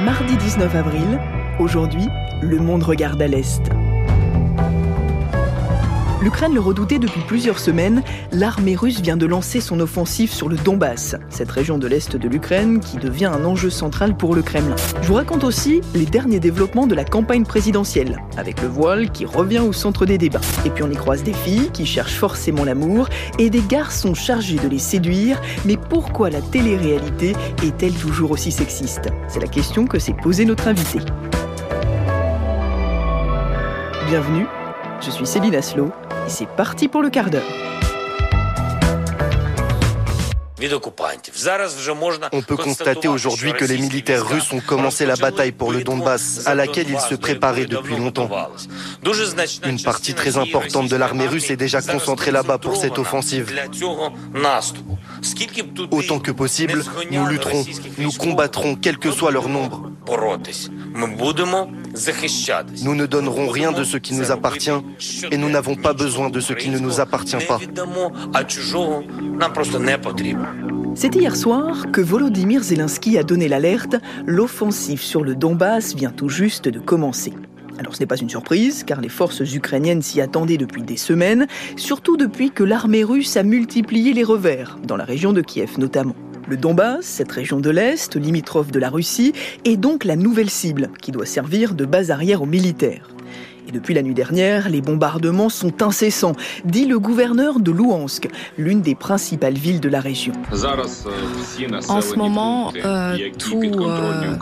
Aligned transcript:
Mardi 0.00 0.36
19 0.36 0.74
avril, 0.74 1.20
aujourd'hui, 1.60 2.08
le 2.42 2.58
monde 2.58 2.82
regarde 2.82 3.22
à 3.22 3.28
l'Est. 3.28 3.62
L'Ukraine 6.22 6.52
le 6.52 6.60
redoutait 6.60 6.98
depuis 6.98 7.22
plusieurs 7.22 7.58
semaines. 7.58 8.02
L'armée 8.30 8.76
russe 8.76 9.00
vient 9.00 9.16
de 9.16 9.24
lancer 9.24 9.62
son 9.62 9.80
offensive 9.80 10.30
sur 10.30 10.50
le 10.50 10.56
Donbass, 10.56 11.16
cette 11.30 11.50
région 11.50 11.78
de 11.78 11.86
l'Est 11.86 12.14
de 12.14 12.28
l'Ukraine 12.28 12.80
qui 12.80 12.98
devient 12.98 13.26
un 13.26 13.46
enjeu 13.46 13.70
central 13.70 14.14
pour 14.14 14.34
le 14.34 14.42
Kremlin. 14.42 14.76
Je 15.00 15.08
vous 15.08 15.14
raconte 15.14 15.44
aussi 15.44 15.80
les 15.94 16.04
derniers 16.04 16.38
développements 16.38 16.86
de 16.86 16.94
la 16.94 17.04
campagne 17.04 17.44
présidentielle, 17.44 18.18
avec 18.36 18.60
le 18.60 18.68
voile 18.68 19.10
qui 19.10 19.24
revient 19.24 19.60
au 19.60 19.72
centre 19.72 20.04
des 20.04 20.18
débats. 20.18 20.42
Et 20.66 20.70
puis 20.70 20.82
on 20.82 20.90
y 20.90 20.94
croise 20.94 21.22
des 21.22 21.32
filles 21.32 21.70
qui 21.72 21.86
cherchent 21.86 22.18
forcément 22.18 22.64
l'amour 22.64 23.08
et 23.38 23.48
des 23.48 23.62
garçons 23.62 24.12
chargés 24.12 24.58
de 24.58 24.68
les 24.68 24.78
séduire. 24.78 25.40
Mais 25.64 25.78
pourquoi 25.78 26.28
la 26.28 26.42
télé-réalité 26.42 27.34
est-elle 27.62 27.94
toujours 27.94 28.32
aussi 28.32 28.52
sexiste? 28.52 29.08
C'est 29.26 29.40
la 29.40 29.48
question 29.48 29.86
que 29.86 29.98
s'est 29.98 30.16
posée 30.22 30.44
notre 30.44 30.68
invité. 30.68 30.98
Bienvenue, 34.06 34.44
je 35.00 35.10
suis 35.10 35.26
Céline 35.26 35.54
Aslo 35.54 35.90
c'est 36.30 36.48
parti 36.48 36.88
pour 36.88 37.02
le 37.02 37.10
quart 37.10 37.30
d'heure. 37.30 37.42
On 42.32 42.42
peut 42.42 42.56
constater 42.56 43.08
aujourd'hui 43.08 43.52
que 43.54 43.64
les 43.64 43.78
militaires 43.78 44.26
russes 44.26 44.52
ont 44.52 44.60
commencé 44.60 45.06
la 45.06 45.16
bataille 45.16 45.52
pour 45.52 45.72
le 45.72 45.82
Donbass, 45.82 46.46
à 46.46 46.54
laquelle 46.54 46.90
ils 46.90 47.00
se 47.00 47.14
préparaient 47.14 47.64
depuis 47.64 47.96
longtemps. 47.96 48.28
Une 49.64 49.82
partie 49.82 50.14
très 50.14 50.36
importante 50.36 50.88
de 50.88 50.96
l'armée 50.96 51.26
russe 51.26 51.50
est 51.50 51.56
déjà 51.56 51.80
concentrée 51.80 52.30
là-bas 52.30 52.58
pour 52.58 52.76
cette 52.76 52.98
offensive. 52.98 53.50
Autant 55.90 56.18
que 56.18 56.30
possible, 56.30 56.82
nous 57.10 57.26
lutterons, 57.26 57.64
nous 57.98 58.12
combattrons, 58.12 58.76
quel 58.76 58.98
que 58.98 59.10
soit 59.10 59.30
leur 59.30 59.48
nombre. 59.48 59.90
Nous 62.82 62.94
ne 62.94 63.06
donnerons 63.06 63.48
rien 63.48 63.72
de 63.72 63.84
ce 63.84 63.96
qui 63.96 64.14
nous 64.14 64.30
appartient 64.30 64.70
et 65.30 65.36
nous 65.36 65.50
n'avons 65.50 65.76
pas 65.76 65.92
besoin 65.92 66.30
de 66.30 66.40
ce 66.40 66.52
qui 66.52 66.68
ne 66.70 66.78
nous 66.78 67.00
appartient 67.00 67.36
pas. 67.46 67.60
C'est 70.94 71.14
hier 71.14 71.36
soir 71.36 71.86
que 71.92 72.00
Volodymyr 72.00 72.62
Zelensky 72.62 73.16
a 73.16 73.22
donné 73.22 73.48
l'alerte. 73.48 73.96
L'offensive 74.26 75.00
sur 75.00 75.22
le 75.22 75.34
Donbass 75.34 75.94
vient 75.94 76.10
tout 76.10 76.28
juste 76.28 76.68
de 76.68 76.80
commencer. 76.80 77.32
Alors 77.80 77.94
ce 77.94 78.00
n'est 78.00 78.06
pas 78.06 78.18
une 78.18 78.28
surprise, 78.28 78.84
car 78.84 79.00
les 79.00 79.08
forces 79.08 79.40
ukrainiennes 79.40 80.02
s'y 80.02 80.20
attendaient 80.20 80.58
depuis 80.58 80.82
des 80.82 80.98
semaines, 80.98 81.46
surtout 81.76 82.18
depuis 82.18 82.50
que 82.50 82.62
l'armée 82.62 83.04
russe 83.04 83.38
a 83.38 83.42
multiplié 83.42 84.12
les 84.12 84.22
revers, 84.22 84.78
dans 84.86 84.98
la 84.98 85.06
région 85.06 85.32
de 85.32 85.40
Kiev 85.40 85.78
notamment. 85.78 86.14
Le 86.46 86.58
Donbass, 86.58 87.06
cette 87.06 87.32
région 87.32 87.58
de 87.58 87.70
l'Est, 87.70 88.16
limitrophe 88.16 88.70
de 88.70 88.78
la 88.78 88.90
Russie, 88.90 89.32
est 89.64 89.78
donc 89.78 90.04
la 90.04 90.16
nouvelle 90.16 90.50
cible 90.50 90.90
qui 91.00 91.10
doit 91.10 91.24
servir 91.24 91.74
de 91.74 91.86
base 91.86 92.10
arrière 92.10 92.42
aux 92.42 92.46
militaires. 92.46 93.08
Et 93.68 93.72
depuis 93.72 93.94
la 93.94 94.02
nuit 94.02 94.14
dernière, 94.14 94.68
les 94.68 94.80
bombardements 94.80 95.48
sont 95.48 95.82
incessants, 95.82 96.34
dit 96.64 96.86
le 96.86 96.98
gouverneur 96.98 97.60
de 97.60 97.70
Louhansk, 97.70 98.28
l'une 98.58 98.80
des 98.80 98.94
principales 98.94 99.54
villes 99.54 99.80
de 99.80 99.88
la 99.88 100.00
région. 100.00 100.32
En 101.88 102.00
ce 102.00 102.16
moment, 102.16 102.72
euh, 102.84 103.16
tous 103.38 103.62
euh, 103.62 104.36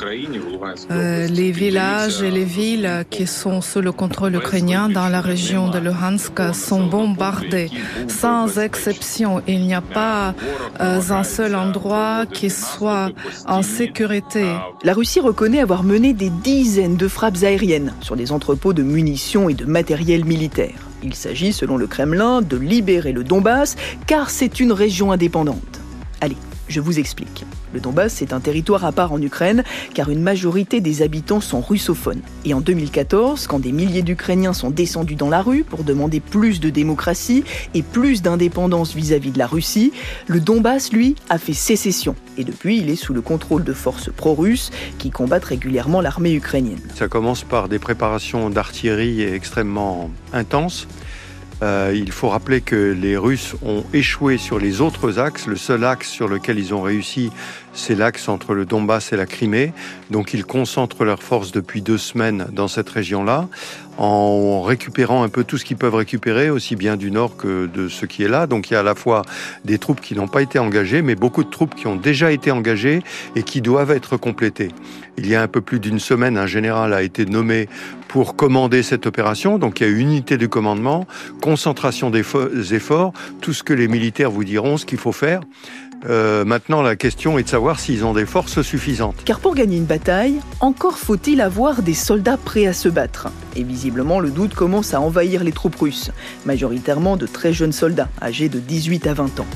euh, 0.91 1.27
les 1.27 1.51
villages 1.51 2.23
et 2.23 2.31
les 2.31 2.45
villes 2.45 3.05
qui 3.11 3.27
sont 3.27 3.61
sous 3.61 3.81
le 3.81 3.93
contrôle 3.93 4.35
ukrainien 4.37 4.89
dans 4.89 5.09
la 5.09 5.21
région 5.21 5.69
de 5.69 5.79
Luhansk 5.79 6.55
sont 6.55 6.87
bombardés. 6.87 7.71
Sans 8.07 8.59
exception, 8.59 9.43
il 9.47 9.63
n'y 9.63 9.75
a 9.75 9.81
pas 9.81 10.35
un 10.79 11.25
seul 11.25 11.55
endroit 11.55 12.25
qui 12.27 12.51
soit 12.51 13.11
en 13.47 13.63
sécurité. 13.63 14.47
La 14.85 14.95
Russie 14.95 15.21
reconnaît 15.21 15.61
avoir 15.61 15.83
mené 15.83 16.13
des 16.13 16.31
dizaines 16.31 16.97
de 16.97 17.09
frappes 17.09 17.43
aériennes 17.43 17.95
sur 18.01 18.17
des 18.17 18.33
entrepôts 18.33 18.73
de 18.73 18.83
munitions 18.83 19.08
et 19.49 19.55
de 19.55 19.65
matériel 19.65 20.25
militaire. 20.25 20.89
Il 21.03 21.15
s'agit, 21.15 21.53
selon 21.53 21.77
le 21.77 21.87
Kremlin, 21.87 22.43
de 22.43 22.57
libérer 22.57 23.13
le 23.13 23.25
Donbass 23.25 23.77
car 24.07 24.31
c'est 24.31 24.61
une 24.61 24.73
région 24.73 25.13
indépendante. 25.13 25.81
Allez, 26.21 26.37
je 26.69 26.81
vous 26.81 26.99
explique. 26.99 27.45
Le 27.73 27.81
Donbass 27.81 28.23
est 28.23 28.33
un 28.33 28.41
territoire 28.41 28.85
à 28.85 28.93
part 28.93 29.13
en 29.13 29.21
Ukraine 29.21 29.65
car 29.95 30.11
une 30.11 30.23
majorité 30.23 30.81
des 30.81 31.03
habitants 31.03 31.41
sont 31.41 31.61
russophones. 31.61 32.21
Et 32.45 32.55
en 32.55 32.61
2014, 32.61 33.47
quand 33.47 33.59
des 33.59 33.73
milliers 33.73 34.03
d'Ukrainiens 34.03 34.53
sont 34.53 34.71
descendus 34.71 35.17
dans 35.17 35.29
la 35.29 35.43
rue 35.43 35.65
pour 35.65 35.85
demander 35.85 36.21
plus 36.21 36.61
de 36.61 36.71
démocratie 36.71 37.45
et 37.75 37.83
plus 37.83 38.23
d'indépendance 38.23 38.95
vis-à-vis 38.95 39.31
de 39.31 39.39
la 39.39 39.47
Russie, 39.47 39.93
le 40.27 40.41
Donbass, 40.41 40.93
lui, 40.93 41.17
a 41.29 41.39
fait 41.39 41.53
sécession. 41.53 42.15
Et 42.37 42.45
depuis, 42.45 42.79
il 42.79 42.89
est 42.89 42.97
sous 42.97 43.15
le 43.15 43.21
contrôle 43.21 43.65
de 43.65 43.73
forces 43.73 44.11
pro-russes 44.11 44.71
qui 44.99 45.11
combattent 45.11 45.45
régulièrement 45.45 46.01
l'armée 46.01 46.33
ukrainienne. 46.33 46.81
Ça 46.95 47.09
commence 47.09 47.45
par 47.45 47.69
des 47.69 47.79
préparations 47.79 48.51
d'artillerie 48.51 49.23
extrêmement 49.23 50.11
intenses 50.33 50.89
euh, 51.63 51.93
il 51.95 52.13
faut 52.13 52.29
rappeler 52.29 52.61
que 52.61 52.97
les 52.99 53.17
Russes 53.17 53.57
ont 53.65 53.85
échoué 53.93 54.39
sur 54.39 54.59
les 54.59 54.81
autres 54.81 55.19
axes. 55.19 55.47
Le 55.47 55.57
seul 55.57 55.85
axe 55.85 56.09
sur 56.09 56.29
lequel 56.29 56.59
ils 56.59 56.73
ont 56.73 56.83
réussi, 56.83 57.31
c'est 57.73 57.97
l'axe 57.97 58.29
entre 58.29 58.55
le 58.55 58.65
Donbass 58.65 59.13
et 59.13 59.17
la 59.17 59.27
Crimée. 59.27 59.73
Donc 60.11 60.35
ils 60.35 60.45
concentrent 60.45 61.05
leurs 61.05 61.23
forces 61.23 61.51
depuis 61.51 61.83
deux 61.83 61.99
semaines 61.99 62.47
dans 62.53 62.69
cette 62.69 62.89
région-là, 62.89 63.49
en 63.97 64.63
récupérant 64.63 65.25
un 65.25 65.29
peu 65.29 65.43
tout 65.43 65.59
ce 65.59 65.65
qu'ils 65.65 65.77
peuvent 65.77 65.97
récupérer, 65.97 66.49
aussi 66.51 66.77
bien 66.77 66.97
du 66.97 67.11
nord 67.11 67.37
que 67.37 67.67
de 67.67 67.89
ce 67.89 68.07
qui 68.07 68.23
est 68.23 68.29
là. 68.29 68.47
Donc 68.47 68.71
il 68.71 68.75
y 68.75 68.77
a 68.77 68.81
à 68.81 68.85
la 68.85 68.95
fois 68.95 69.23
des 69.65 69.79
troupes 69.79 70.01
qui 70.01 70.15
n'ont 70.15 70.29
pas 70.29 70.43
été 70.43 70.61
engagées, 70.61 71.03
mais 71.03 71.17
beaucoup 71.17 71.43
de 71.43 71.51
troupes 71.51 71.75
qui 71.75 71.89
ont 71.89 71.97
déjà 71.97 72.31
été 72.31 72.53
engagées 72.53 73.03
et 73.35 73.43
qui 73.43 73.61
doivent 73.63 73.91
être 73.91 74.17
complétées. 74.17 74.71
Il 75.17 75.27
y 75.27 75.35
a 75.35 75.43
un 75.43 75.49
peu 75.49 75.61
plus 75.61 75.81
d'une 75.81 75.99
semaine, 75.99 76.39
un 76.39 76.47
général 76.47 76.95
a 76.95 77.03
été 77.03 77.27
nommé 77.27 77.69
pour 78.09 78.37
commander 78.37 78.83
cette 78.83 79.07
opération. 79.07 79.59
Donc 79.59 79.81
il 79.81 79.87
y 79.87 79.91
a 79.91 79.93
unité 79.93 80.37
de 80.37 80.47
commandement, 80.47 81.07
concentration 81.41 82.11
des 82.11 82.25
efforts, 82.75 83.13
tout 83.41 83.53
ce 83.53 83.63
que 83.63 83.75
les 83.75 83.89
militaires 83.89 84.31
vous 84.31 84.45
diront, 84.45 84.77
ce 84.77 84.87
qu'il 84.87 84.99
faut 84.99 85.13
faire. 85.13 85.41
Euh, 86.09 86.45
maintenant, 86.45 86.83
la 86.83 86.97
question 86.97 87.39
est 87.39 87.43
de 87.43 87.49
savoir 87.49 87.81
s'ils 87.81 88.05
ont 88.05 88.13
des 88.13 88.27
forces 88.27 88.63
suffisantes. 88.63 89.17
Car 89.25 89.41
pour 89.41 89.55
gagner 89.55 89.79
une 89.79 89.85
bataille, 89.85 90.41
encore 90.61 90.99
faut-il 90.99 91.41
avoir 91.41 91.83
des 91.83 91.95
soldats 91.95 92.37
prêts 92.37 92.67
à 92.67 92.73
se 92.73 92.89
battre. 92.89 93.29
Et 93.57 93.65
visiblement, 93.65 94.21
le 94.21 94.31
doute 94.31 94.55
commence 94.55 94.95
à 94.95 95.01
envahir 95.01 95.43
les 95.43 95.53
troupes 95.53 95.77
russes, 95.77 96.11
majoritairement 96.47 97.17
de 97.17 97.27
très 97.27 97.53
jeunes 97.53 97.73
soldats, 97.73 98.09
âgés 98.23 98.49
de 98.49 98.61
18 98.61 99.07
à 99.09 99.15
20 99.15 99.41
ans. 99.41 99.47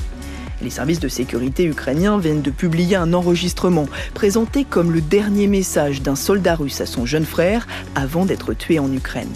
Les 0.63 0.69
services 0.69 1.01
de 1.01 1.09
sécurité 1.09 1.65
ukrainiens 1.65 2.17
viennent 2.17 2.41
de 2.41 2.49
publier 2.49 2.95
un 2.95 3.13
enregistrement 3.13 3.85
présenté 4.13 4.63
comme 4.63 4.93
le 4.93 5.01
dernier 5.01 5.47
message 5.47 6.01
d'un 6.01 6.15
soldat 6.15 6.55
russe 6.55 6.79
à 6.79 6.85
son 6.85 7.05
jeune 7.05 7.25
frère 7.25 7.67
avant 7.95 8.25
d'être 8.25 8.53
tué 8.53 8.79
en 8.79 8.91
Ukraine. 8.93 9.33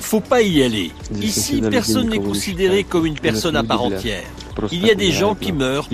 Faut 0.00 0.20
pas 0.20 0.42
y 0.42 0.62
aller. 0.62 0.92
Ici, 1.20 1.60
personne 1.68 2.10
n'est 2.10 2.18
considéré 2.18 2.84
comme 2.84 3.06
une 3.06 3.18
personne 3.18 3.56
à 3.56 3.64
part 3.64 3.82
entière. 3.82 4.22
Il 4.70 4.86
y 4.86 4.90
a 4.90 4.94
des 4.94 5.10
gens 5.10 5.34
qui 5.34 5.52
meurent. 5.52 5.88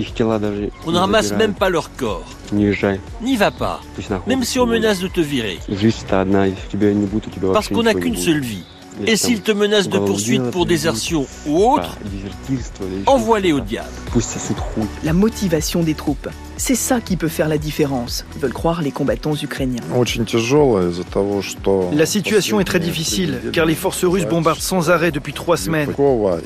On 0.85 0.91
ne 0.91 0.97
ramasse 0.97 1.31
même 1.33 1.53
pas 1.55 1.69
leur 1.69 1.95
corps. 1.95 2.29
N'y 2.53 3.35
va 3.35 3.51
pas. 3.51 3.81
Même 4.27 4.43
si 4.43 4.59
on 4.59 4.67
menace 4.67 4.99
de 4.99 5.07
te 5.07 5.19
virer. 5.19 5.57
Parce 7.53 7.69
qu'on 7.69 7.83
n'a 7.83 7.95
qu'une 7.95 8.17
seule 8.17 8.41
vie. 8.41 8.63
Et 9.05 9.15
s'ils 9.15 9.41
te 9.41 9.51
menacent 9.51 9.89
de 9.89 9.97
poursuite 9.97 10.51
pour 10.51 10.65
désertion 10.65 11.25
ou 11.47 11.71
autre, 11.71 11.97
envoie-les 13.05 13.51
au 13.51 13.59
diable. 13.59 13.89
La 15.03 15.13
motivation 15.13 15.83
des 15.83 15.93
troupes, 15.93 16.29
c'est 16.57 16.75
ça 16.75 17.01
qui 17.01 17.17
peut 17.17 17.27
faire 17.27 17.49
la 17.49 17.57
différence, 17.57 18.25
veulent 18.39 18.53
croire 18.53 18.81
les 18.81 18.91
combattants 18.91 19.35
ukrainiens. 19.35 19.81
La 21.93 22.05
situation 22.05 22.59
est 22.59 22.63
très 22.63 22.79
difficile, 22.79 23.39
car 23.51 23.65
les 23.65 23.75
forces 23.75 24.05
russes 24.05 24.25
bombardent 24.25 24.59
sans 24.59 24.89
arrêt 24.89 25.11
depuis 25.11 25.33
trois 25.33 25.57
semaines. 25.57 25.89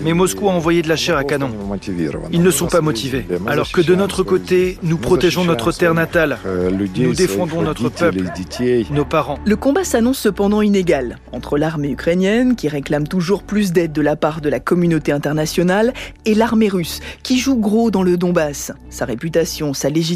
Mais 0.01 0.13
Moscou 0.13 0.49
a 0.49 0.51
envoyé 0.51 0.81
de 0.81 0.89
la 0.89 0.95
chair 0.95 1.17
à 1.17 1.23
canon. 1.23 1.51
Ils 2.31 2.41
ne 2.41 2.51
sont 2.51 2.67
pas 2.67 2.81
motivés. 2.81 3.25
Alors 3.45 3.71
que 3.71 3.81
de 3.81 3.95
notre 3.95 4.23
côté, 4.23 4.77
nous 4.83 4.97
protégeons 4.97 5.45
notre 5.45 5.71
terre 5.71 5.93
natale. 5.93 6.39
Nous 6.97 7.13
défendons 7.13 7.61
notre 7.61 7.89
peuple, 7.89 8.23
nos 8.91 9.05
parents. 9.05 9.39
Le 9.45 9.55
combat 9.55 9.83
s'annonce 9.83 10.17
cependant 10.17 10.61
inégal 10.61 11.19
entre 11.31 11.57
l'armée 11.57 11.91
ukrainienne, 11.91 12.55
qui 12.55 12.67
réclame 12.67 13.07
toujours 13.07 13.43
plus 13.43 13.71
d'aide 13.71 13.91
de 13.91 14.01
la 14.01 14.15
part 14.15 14.41
de 14.41 14.49
la 14.49 14.59
communauté 14.59 15.11
internationale, 15.11 15.93
et 16.25 16.33
l'armée 16.33 16.69
russe, 16.69 17.01
qui 17.23 17.37
joue 17.37 17.57
gros 17.57 17.91
dans 17.91 18.03
le 18.03 18.17
Donbass. 18.17 18.71
Sa 18.89 19.05
réputation, 19.05 19.73
sa 19.73 19.89
légitimité 19.89 20.06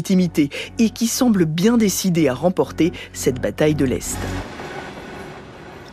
et 0.78 0.90
qui 0.90 1.06
semble 1.06 1.44
bien 1.44 1.76
décidé 1.76 2.28
à 2.28 2.34
remporter 2.34 2.92
cette 3.12 3.40
bataille 3.40 3.74
de 3.74 3.84
l'Est. 3.84 4.18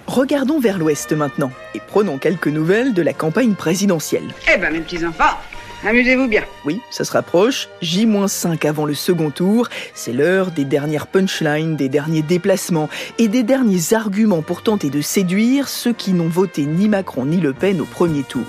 Regardons 0.08 0.60
vers 0.60 0.80
l'Ouest 0.80 1.12
maintenant 1.12 1.52
et 1.76 1.80
prenons 1.88 2.18
quelques 2.18 2.48
nouvelles 2.48 2.94
de 2.94 3.02
la 3.02 3.14
campagne 3.14 3.54
présidentielle. 3.54 4.24
Eh 4.52 4.58
ben 4.58 4.74
mes 4.74 4.80
petits 4.80 5.06
enfants, 5.06 5.38
amusez-vous 5.86 6.28
bien. 6.28 6.44
Oui, 6.66 6.82
ça 6.90 7.04
se 7.04 7.12
rapproche. 7.12 7.70
J-5 7.82 8.68
avant 8.68 8.86
le 8.86 8.96
second 8.96 9.30
tour. 9.30 9.70
C'est 9.94 10.14
l'heure 10.14 10.50
des 10.50 10.66
dernières 10.66 11.06
punchlines, 11.06 11.76
des 11.76 11.90
derniers 11.90 12.24
déplacements 12.24 12.90
et 13.20 13.28
des 13.28 13.44
derniers 13.44 13.94
arguments 13.94 14.42
pour 14.42 14.64
tenter 14.64 14.90
de 14.90 15.02
séduire 15.02 15.68
ceux 15.68 15.94
qui 15.94 16.14
n'ont 16.14 16.28
voté 16.28 16.66
ni 16.66 16.90
Macron 16.90 17.26
ni 17.26 17.38
Le 17.38 17.54
Pen 17.54 17.80
au 17.80 17.86
premier 17.86 18.24
tour. 18.24 18.46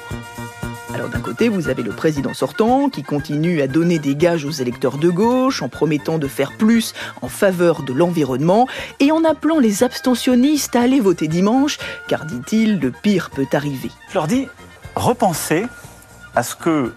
Alors 0.95 1.09
d'un 1.09 1.21
côté, 1.21 1.49
vous 1.49 1.69
avez 1.69 1.83
le 1.83 1.93
président 1.93 2.35
sortant 2.35 2.89
qui 2.89 3.03
continue 3.03 3.63
à 3.63 3.69
donner 3.69 3.99
des 3.99 4.17
gages 4.17 4.45
aux 4.45 4.51
électeurs 4.51 4.99
de 4.99 5.09
gauche 5.09 5.63
en 5.63 5.69
promettant 5.69 6.19
de 6.19 6.27
faire 6.27 6.53
plus 6.57 6.95
en 7.23 7.29
faveur 7.29 7.83
de 7.83 7.93
l'environnement 7.93 8.67
et 8.99 9.13
en 9.13 9.25
appelant 9.25 9.59
les 9.59 9.85
abstentionnistes 9.85 10.75
à 10.75 10.83
aller 10.83 11.01
voter 11.01 11.29
dimanche, 11.29 11.79
car 12.09 12.25
dit-il, 12.25 12.81
le 12.81 12.91
pire 12.91 13.31
peut 13.31 13.47
arriver. 13.53 13.91
Je 14.09 14.15
leur 14.15 14.27
dis, 14.27 14.49
repensez 14.97 15.65
à 16.35 16.43
ce 16.43 16.57
que 16.57 16.93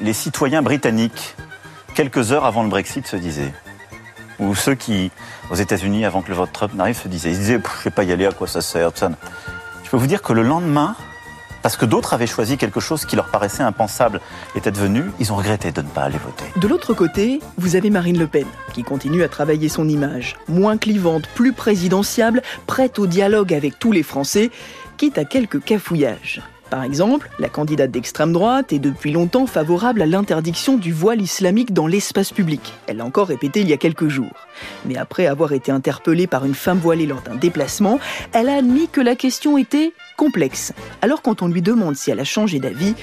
les 0.00 0.12
citoyens 0.12 0.62
britanniques, 0.62 1.34
quelques 1.94 2.32
heures 2.32 2.44
avant 2.44 2.62
le 2.62 2.68
Brexit, 2.68 3.06
se 3.06 3.16
disaient. 3.16 3.52
Ou 4.38 4.54
ceux 4.54 4.74
qui, 4.74 5.10
aux 5.50 5.54
États-Unis, 5.54 6.04
avant 6.04 6.22
que 6.22 6.28
le 6.28 6.36
vote 6.36 6.50
Trump 6.52 6.74
n'arrive, 6.74 6.96
se 6.96 7.08
disaient. 7.08 7.30
Ils 7.30 7.38
disaient, 7.38 7.60
je 7.62 7.78
ne 7.78 7.84
vais 7.84 7.90
pas 7.90 8.04
y 8.04 8.12
aller, 8.12 8.26
à 8.26 8.32
quoi 8.32 8.46
ça 8.46 8.60
sert. 8.60 8.90
Je 8.96 9.90
peux 9.90 9.96
vous 9.96 10.06
dire 10.06 10.22
que 10.22 10.32
le 10.32 10.42
lendemain, 10.42 10.94
parce 11.62 11.76
que 11.76 11.84
d'autres 11.84 12.14
avaient 12.14 12.26
choisi 12.26 12.56
quelque 12.56 12.80
chose 12.80 13.04
qui 13.04 13.16
leur 13.16 13.30
paraissait 13.30 13.62
impensable 13.62 14.20
était 14.54 14.70
devenu, 14.70 15.04
ils 15.18 15.32
ont 15.32 15.36
regretté 15.36 15.72
de 15.72 15.82
ne 15.82 15.88
pas 15.88 16.02
aller 16.02 16.18
voter. 16.18 16.44
De 16.56 16.68
l'autre 16.68 16.94
côté, 16.94 17.40
vous 17.58 17.76
avez 17.76 17.90
Marine 17.90 18.18
Le 18.18 18.26
Pen, 18.26 18.46
qui 18.72 18.82
continue 18.82 19.22
à 19.22 19.28
travailler 19.28 19.68
son 19.68 19.88
image, 19.88 20.36
moins 20.48 20.76
clivante, 20.76 21.26
plus 21.34 21.52
présidentiable, 21.52 22.42
prête 22.66 22.98
au 22.98 23.06
dialogue 23.06 23.54
avec 23.54 23.78
tous 23.78 23.92
les 23.92 24.02
Français, 24.02 24.50
quitte 24.96 25.18
à 25.18 25.24
quelques 25.24 25.62
cafouillages. 25.62 26.42
Par 26.70 26.84
exemple, 26.84 27.28
la 27.40 27.48
candidate 27.48 27.90
d'extrême 27.90 28.32
droite 28.32 28.72
est 28.72 28.78
depuis 28.78 29.10
longtemps 29.10 29.46
favorable 29.46 30.02
à 30.02 30.06
l'interdiction 30.06 30.76
du 30.76 30.92
voile 30.92 31.20
islamique 31.20 31.72
dans 31.72 31.88
l'espace 31.88 32.30
public. 32.30 32.74
Elle 32.86 32.98
l'a 32.98 33.04
encore 33.04 33.26
répété 33.26 33.60
il 33.60 33.68
y 33.68 33.72
a 33.72 33.76
quelques 33.76 34.06
jours. 34.06 34.46
Mais 34.86 34.96
après 34.96 35.26
avoir 35.26 35.52
été 35.52 35.72
interpellée 35.72 36.28
par 36.28 36.44
une 36.44 36.54
femme 36.54 36.78
voilée 36.78 37.06
lors 37.06 37.22
d'un 37.22 37.34
déplacement, 37.34 37.98
elle 38.32 38.48
a 38.48 38.54
admis 38.54 38.86
que 38.86 39.00
la 39.00 39.16
question 39.16 39.58
était 39.58 39.92
complexe. 40.20 40.74
Alors 41.00 41.22
quand 41.22 41.40
on 41.40 41.48
lui 41.48 41.62
demande 41.62 41.96
si 41.96 42.10
elle 42.10 42.20
a 42.20 42.24
changé 42.24 42.58
d'avis, 42.58 42.94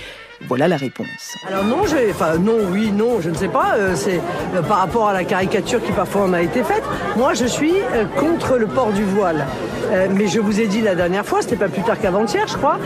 voilà 0.48 0.68
la 0.68 0.78
réponse. 0.78 1.36
Alors 1.48 1.64
non, 1.64 1.84
je, 1.88 2.12
enfin 2.12 2.38
non, 2.38 2.58
oui, 2.72 2.92
non, 2.92 3.22
je 3.22 3.32
ne 3.32 3.36
sais 3.36 3.48
pas. 3.48 3.74
Euh, 3.76 3.96
c'est 3.96 4.22
euh, 4.54 4.62
par 4.62 4.78
rapport 4.78 5.10
à 5.10 5.14
la 5.14 5.24
caricature 5.24 5.84
qui 5.84 5.92
parfois 5.92 6.26
en 6.26 6.34
a 6.34 6.44
été 6.44 6.64
faite. 6.64 6.84
Moi, 7.16 7.34
je 7.34 7.46
suis 7.46 7.74
euh, 7.74 8.06
contre 8.06 8.58
le 8.58 8.68
port 8.68 8.92
du 8.92 9.04
voile. 9.04 9.48
mais 10.12 10.28
je 10.28 10.40
vous 10.40 10.60
ai 10.60 10.68
dit 10.68 10.82
la 10.82 10.94
dernière 10.94 11.26
fois, 11.26 11.42
c'était 11.42 11.56
pas 11.56 11.70
plus 11.70 11.82
tard 11.82 12.00
qu'avant-hier, 12.00 12.46
je 12.48 12.58
crois, 12.58 12.78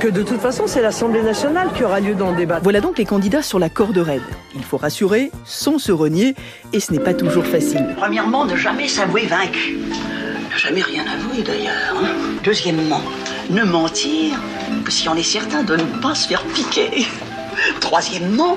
que 0.00 0.08
de 0.08 0.22
toute 0.22 0.40
façon, 0.40 0.64
c'est 0.66 0.82
l'Assemblée 0.82 1.22
nationale 1.22 1.68
qui 1.74 1.84
aura 1.84 2.00
lieu 2.00 2.14
dans 2.14 2.30
le 2.30 2.36
débat. 2.36 2.58
Voilà 2.62 2.80
donc 2.80 2.98
les 2.98 3.04
candidats 3.04 3.42
sur 3.42 3.58
la 3.58 3.68
corde 3.68 3.98
raide. 3.98 4.28
Il 4.56 4.64
faut 4.64 4.78
rassurer, 4.78 5.30
sans 5.44 5.78
se 5.78 5.92
renier, 5.92 6.34
et 6.72 6.80
ce 6.80 6.90
n'est 6.92 7.04
pas 7.08 7.14
toujours 7.14 7.44
facile. 7.44 7.84
Premièrement, 7.98 8.46
ne 8.46 8.56
jamais 8.56 8.88
s'avouer 8.88 9.26
vaincu. 9.26 9.76
Ne 10.50 10.58
jamais 10.58 10.82
rien 10.82 11.04
avouer 11.04 11.42
d'ailleurs. 11.42 11.94
Hein. 12.02 12.14
Deuxièmement, 12.42 13.02
ne 13.50 13.64
mentir 13.64 14.38
que 14.84 14.90
si 14.92 15.08
on 15.08 15.14
est 15.14 15.22
certain 15.22 15.62
de 15.62 15.76
ne 15.76 15.84
pas 16.00 16.14
se 16.14 16.28
faire 16.28 16.42
piquer. 16.44 17.06
Troisièmement, 17.80 18.56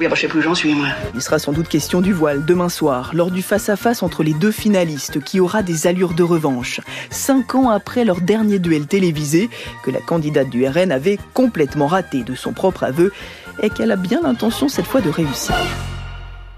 oui, 0.00 0.06
bah, 0.06 0.14
je 0.14 0.20
sais 0.20 0.28
plus 0.28 0.38
où 0.38 0.42
j'en 0.42 0.54
suis, 0.54 0.74
moi. 0.74 0.88
Il 1.14 1.20
sera 1.20 1.38
sans 1.38 1.52
doute 1.52 1.68
question 1.68 2.00
du 2.00 2.12
voile 2.12 2.44
demain 2.44 2.68
soir, 2.68 3.10
lors 3.14 3.30
du 3.30 3.42
face-à-face 3.42 4.02
entre 4.02 4.22
les 4.22 4.32
deux 4.32 4.52
finalistes, 4.52 5.20
qui 5.20 5.40
aura 5.40 5.62
des 5.62 5.86
allures 5.86 6.14
de 6.14 6.22
revanche. 6.22 6.80
Cinq 7.10 7.56
ans 7.56 7.68
après 7.68 8.04
leur 8.04 8.20
dernier 8.20 8.58
duel 8.58 8.86
télévisé, 8.86 9.50
que 9.82 9.90
la 9.90 10.00
candidate 10.00 10.48
du 10.50 10.66
RN 10.66 10.92
avait 10.92 11.18
complètement 11.34 11.88
raté 11.88 12.22
de 12.22 12.34
son 12.34 12.52
propre 12.52 12.84
aveu, 12.84 13.12
et 13.62 13.70
qu'elle 13.70 13.90
a 13.90 13.96
bien 13.96 14.20
l'intention 14.22 14.68
cette 14.68 14.86
fois 14.86 15.00
de 15.00 15.10
réussir. 15.10 15.54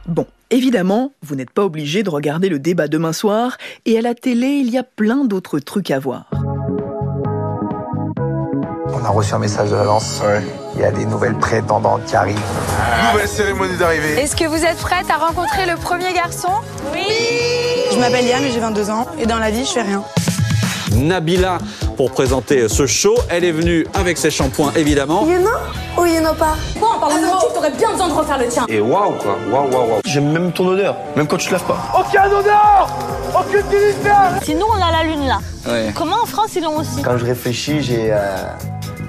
Bon, 0.07 0.27
évidemment, 0.51 1.15
vous 1.23 1.35
n'êtes 1.35 1.51
pas 1.51 1.65
obligé 1.65 2.03
de 2.03 2.11
regarder 2.11 2.51
le 2.51 2.59
débat 2.59 2.89
demain 2.89 3.15
soir, 3.15 3.57
et 3.87 3.97
à 3.97 4.03
la 4.03 4.15
télé, 4.15 4.49
il 4.49 4.71
y 4.71 4.77
a 4.77 4.83
plein 4.85 5.25
d'autres 5.25 5.61
trucs 5.61 5.91
à 5.91 5.99
voir. 5.99 6.31
On 8.93 9.05
a 9.05 9.09
reçu 9.09 9.35
un 9.35 9.39
message 9.39 9.71
de 9.71 9.77
l'agence. 9.77 10.21
Il 10.75 10.81
y 10.81 10.85
a 10.85 10.91
des 10.91 11.05
nouvelles 11.05 11.37
prétendantes 11.37 12.05
qui 12.07 12.17
arrivent. 12.17 12.39
Nouvelle 13.13 13.29
cérémonie 13.29 13.77
d'arrivée. 13.77 14.21
Est-ce 14.21 14.37
que 14.37 14.45
vous 14.45 14.65
êtes 14.65 14.79
prête 14.79 15.07
à 15.11 15.17
rencontrer 15.25 15.67
le 15.67 15.77
premier 15.77 16.13
garçon? 16.13 16.49
Oui 16.93 17.07
Je 17.93 17.99
m'appelle 17.99 18.27
Yann 18.27 18.45
et 18.45 18.51
j'ai 18.51 18.61
22 18.61 18.91
ans. 18.91 19.07
Et 19.19 19.27
dans 19.27 19.39
la 19.39 19.51
vie, 19.51 19.65
je 19.65 19.73
fais 19.73 19.83
rien. 19.83 20.03
Nabila 20.93 21.59
pour 21.97 22.11
présenter 22.11 22.69
ce 22.69 22.87
show. 22.87 23.15
Elle 23.29 23.45
est 23.45 23.53
venue 23.53 23.87
avec 23.95 24.19
ses 24.19 24.31
shampoings, 24.31 24.73
évidemment. 24.75 25.25
Il 25.27 25.35
y 25.35 25.37
en 25.37 25.47
a 25.49 26.01
ou 26.01 26.07
il 26.07 26.15
y 26.15 26.19
en 26.19 26.25
a 26.27 26.35
pas 26.35 26.57
Bon, 26.81 26.87
en 26.87 26.99
parlant 26.99 27.17
de 27.17 27.47
tu 27.47 27.55
t'aurais 27.55 27.71
bien 27.73 27.91
besoin 27.91 28.09
de 28.09 28.13
refaire 28.15 28.39
le 28.39 28.49
tien. 28.49 28.65
Et 28.69 28.81
waouh, 28.81 29.13
quoi. 29.13 29.37
Waouh, 29.51 29.71
waouh, 29.71 29.91
waouh. 29.91 30.01
J'aime 30.05 30.33
même 30.33 30.53
ton 30.53 30.67
odeur, 30.69 30.97
même 31.17 31.27
quand 31.27 31.37
tu 31.37 31.49
te 31.49 31.53
laves 31.53 31.65
pas. 31.65 31.79
Aucun 31.99 32.27
odeur 32.27 32.89
Aucune 33.39 33.67
ministère 33.67 34.33
Si 34.43 34.55
nous, 34.55 34.67
on 34.67 34.83
a 34.83 34.91
la 34.91 35.03
lune, 35.05 35.27
là. 35.27 35.39
Comment 35.95 36.17
en 36.23 36.27
France, 36.27 36.51
ils 36.57 36.63
l'ont 36.65 36.79
aussi? 36.79 37.03
Quand 37.03 37.19
je 37.19 37.25
réfléchis, 37.25 37.83
j'ai... 37.83 38.09
Euh, 38.13 38.37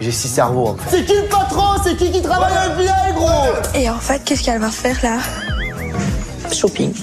j'ai 0.01 0.11
six 0.11 0.27
cerveaux 0.27 0.69
en 0.69 0.75
fait. 0.75 0.97
C'est 0.97 1.05
qui 1.05 1.13
le 1.13 1.27
patron? 1.27 1.81
C'est 1.83 1.95
qui 1.95 2.11
qui 2.11 2.21
travaille 2.21 2.53
à 2.53 2.65
FBI 2.71 3.13
gros? 3.13 3.53
Et 3.75 3.89
en 3.89 3.99
fait, 3.99 4.23
qu'est-ce 4.25 4.43
qu'elle 4.43 4.59
va 4.59 4.69
faire 4.69 4.97
là? 5.03 5.17
Shopping. 6.51 6.93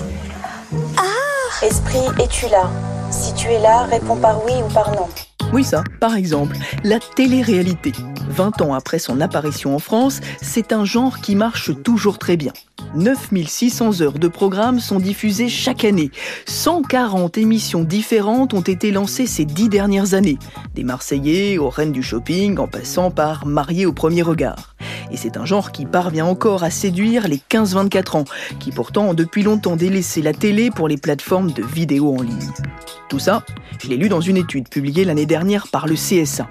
Ah 0.97 1.65
Esprit, 1.65 2.01
es-tu 2.21 2.49
là? 2.49 2.69
Si 3.11 3.33
tu 3.35 3.49
es 3.49 3.61
là, 3.61 3.85
réponds 3.91 4.17
par 4.17 4.45
oui 4.45 4.53
ou 4.63 4.73
par 4.73 4.91
non. 4.91 5.09
Oui, 5.51 5.65
ça, 5.65 5.83
par 5.99 6.15
exemple, 6.15 6.57
la 6.85 6.99
télé-réalité. 7.01 7.93
20 8.29 8.61
ans 8.61 8.75
après 8.75 8.99
son 8.99 9.19
apparition 9.23 9.75
en 9.75 9.79
France, 9.79 10.21
c'est 10.43 10.73
un 10.73 10.85
genre 10.85 11.21
qui 11.21 11.35
marche 11.35 11.71
toujours 11.83 12.19
très 12.19 12.37
bien. 12.37 12.53
9600 12.95 14.03
heures 14.03 14.19
de 14.19 14.29
programmes 14.29 14.79
sont 14.79 15.01
diffusées 15.01 15.49
chaque 15.49 15.87
année. 15.87 16.11
140 16.47 17.39
émissions 17.39 17.83
différentes 17.83 18.53
ont 18.53 18.61
été 18.61 18.91
lancées 18.91 19.27
ces 19.27 19.47
dix 19.47 19.71
dernières 19.71 20.13
années. 20.13 20.39
Des 20.75 20.85
Marseillais 20.85 21.57
aux 21.57 21.71
reines 21.71 21.93
du 21.93 22.03
shopping 22.03 22.59
en 22.59 22.67
passant 22.67 23.11
par 23.11 23.47
Mariés 23.47 23.87
au 23.87 23.93
premier 23.95 24.23
regard. 24.23 24.75
Et 25.11 25.17
c'est 25.17 25.39
un 25.39 25.47
genre 25.47 25.73
qui 25.73 25.87
parvient 25.87 26.27
encore 26.27 26.63
à 26.63 26.71
séduire 26.71 27.27
les 27.27 27.41
15-24 27.51 28.19
ans, 28.19 28.25
qui 28.61 28.71
pourtant 28.71 29.07
ont 29.07 29.15
depuis 29.15 29.43
longtemps 29.43 29.77
délaissé 29.77 30.21
la 30.21 30.35
télé 30.35 30.71
pour 30.71 30.89
les 30.89 30.99
plateformes 30.99 31.53
de 31.53 31.63
vidéo 31.63 32.15
en 32.15 32.21
ligne. 32.21 32.53
Tout 33.09 33.19
ça, 33.19 33.43
je 33.83 33.89
l'ai 33.89 33.97
lu 33.97 34.09
dans 34.09 34.21
une 34.21 34.37
étude 34.37 34.69
publiée 34.69 35.05
l'année 35.05 35.25
dernière 35.25 35.69
par 35.69 35.87
le 35.87 35.95
CSA. 35.95 36.47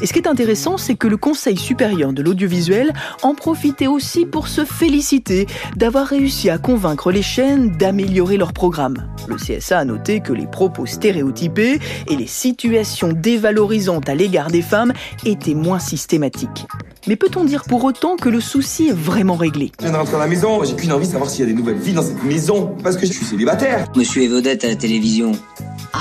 Et 0.00 0.06
ce 0.06 0.14
qui 0.14 0.18
est 0.18 0.28
intéressant, 0.28 0.78
c'est 0.78 0.94
que 0.94 1.06
le 1.06 1.18
Conseil 1.18 1.58
supérieur 1.58 2.14
de 2.14 2.22
l'audiovisuel 2.22 2.94
en 3.22 3.34
profitait 3.34 3.86
aussi 3.86 4.24
pour 4.24 4.48
se 4.48 4.64
féliciter 4.64 5.46
d'avoir 5.76 6.06
réussi 6.06 6.48
à 6.48 6.56
convaincre 6.56 7.12
les 7.12 7.20
chaînes 7.20 7.76
d'améliorer 7.76 8.38
leur 8.38 8.54
programme. 8.54 9.08
Le 9.28 9.36
CSA 9.36 9.80
a 9.80 9.84
noté 9.84 10.20
que 10.20 10.32
les 10.32 10.46
propos 10.46 10.86
stéréotypés 10.86 11.78
et 12.08 12.16
les 12.16 12.26
situations 12.26 13.12
dévalorisantes 13.12 14.08
à 14.08 14.14
l'égard 14.14 14.50
des 14.50 14.62
femmes 14.62 14.94
étaient 15.26 15.54
moins 15.54 15.80
systématiques. 15.80 16.66
Mais 17.06 17.16
peut-on 17.16 17.44
dire 17.44 17.64
pour 17.64 17.84
autant 17.84 18.16
que 18.16 18.30
le 18.30 18.40
souci 18.40 18.88
est 18.88 18.94
vraiment 18.96 19.34
réglé? 19.34 19.72
Je 19.78 19.84
viens 19.84 19.92
de 19.92 19.98
rentrer 19.98 20.16
à 20.16 20.20
la 20.20 20.26
maison, 20.26 20.64
j'ai 20.64 20.76
qu'une 20.76 20.92
envie 20.92 21.06
de 21.06 21.12
savoir 21.12 21.28
s'il 21.28 21.40
y 21.40 21.48
a 21.48 21.52
des 21.52 21.58
nouvelles 21.58 21.78
vies 21.78 21.94
dans 21.94 22.02
cette 22.02 22.22
maison, 22.24 22.74
parce 22.82 22.96
que 22.96 23.06
je 23.06 23.12
suis 23.12 23.24
célibataire. 23.24 23.86
Monsieur 23.96 24.22
est 24.22 24.28
vedette 24.28 24.64
à 24.64 24.68
la 24.68 24.76
télévision. 24.76 25.32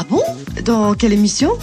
Ah 0.02 0.06
bon? 0.10 0.24
Dans 0.64 0.94
quelle 0.94 1.12
émission? 1.12 1.58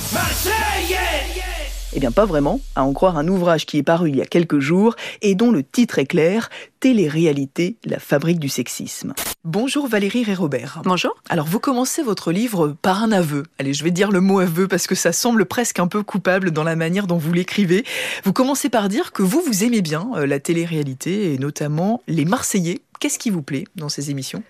Eh 1.95 2.01
bien 2.01 2.13
pas 2.13 2.27
vraiment, 2.27 2.61
à 2.75 2.85
en 2.85 2.93
croire 2.93 3.17
un 3.17 3.27
ouvrage 3.29 3.65
qui 3.65 3.79
est 3.79 3.83
paru 3.83 4.11
il 4.11 4.17
y 4.17 4.21
a 4.21 4.27
quelques 4.27 4.59
jours 4.59 4.95
et 5.23 5.35
dont 5.35 5.51
le 5.51 5.63
titre 5.63 5.99
est 5.99 6.05
clair, 6.05 6.51
Télé-réalité, 6.79 7.77
la 7.87 7.99
fabrique 7.99 8.39
du 8.39 8.51
sexisme. 8.51 9.15
Bonjour 9.45 9.89
Valérie 9.89 10.27
et 10.29 10.35
Robert. 10.35 10.83
Bonjour. 10.85 11.17
Alors 11.31 11.47
vous 11.47 11.61
commencez 11.61 12.03
votre 12.03 12.31
livre 12.31 12.77
par 12.83 13.03
un 13.03 13.11
aveu. 13.11 13.45
Allez, 13.59 13.73
je 13.73 13.83
vais 13.83 13.91
dire 13.91 14.11
le 14.11 14.21
mot 14.21 14.41
aveu 14.41 14.69
parce 14.69 14.87
que 14.87 14.95
ça 14.95 15.13
semble 15.13 15.47
presque 15.47 15.79
un 15.79 15.87
peu 15.87 16.03
coupable 16.03 16.51
dans 16.51 16.65
la 16.65 16.77
manière 16.77 17.07
dont 17.07 17.17
vous 17.17 17.33
l'écrivez. 17.33 17.87
Vous 18.25 18.35
commencez 18.35 18.69
par 18.69 18.91
dire 18.91 19.13
que 19.13 19.23
vous, 19.23 19.41
vous 19.41 19.65
aimez 19.65 19.81
bien 19.81 20.11
euh, 20.17 20.27
la 20.27 20.41
télé-réalité 20.41 21.33
et 21.33 21.39
notamment 21.39 22.03
les 22.07 22.27
Marseillais. 22.27 22.83
Qu'est-ce 23.01 23.19
qui 23.19 23.31
vous 23.31 23.43
plaît 23.43 23.65
dans 23.77 23.89
ces 23.89 24.11
émissions? 24.11 24.43